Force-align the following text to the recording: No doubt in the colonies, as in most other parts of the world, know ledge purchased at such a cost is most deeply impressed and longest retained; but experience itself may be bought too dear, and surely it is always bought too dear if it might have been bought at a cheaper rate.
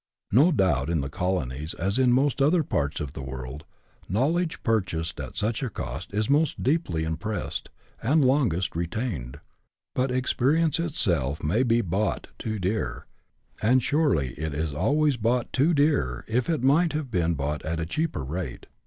No 0.31 0.51
doubt 0.51 0.89
in 0.89 1.01
the 1.01 1.11
colonies, 1.11 1.75
as 1.75 1.99
in 1.99 2.11
most 2.11 2.41
other 2.41 2.63
parts 2.63 2.99
of 2.99 3.13
the 3.13 3.21
world, 3.21 3.65
know 4.09 4.27
ledge 4.27 4.63
purchased 4.63 5.19
at 5.19 5.37
such 5.37 5.61
a 5.61 5.69
cost 5.69 6.11
is 6.11 6.27
most 6.27 6.63
deeply 6.63 7.03
impressed 7.03 7.69
and 8.01 8.25
longest 8.25 8.75
retained; 8.75 9.39
but 9.93 10.09
experience 10.09 10.79
itself 10.79 11.43
may 11.43 11.61
be 11.61 11.81
bought 11.81 12.29
too 12.39 12.57
dear, 12.57 13.05
and 13.61 13.83
surely 13.83 14.29
it 14.39 14.55
is 14.55 14.73
always 14.73 15.17
bought 15.17 15.53
too 15.53 15.71
dear 15.71 16.25
if 16.27 16.49
it 16.49 16.63
might 16.63 16.93
have 16.93 17.11
been 17.11 17.35
bought 17.35 17.63
at 17.63 17.79
a 17.79 17.85
cheaper 17.85 18.23
rate. 18.23 18.65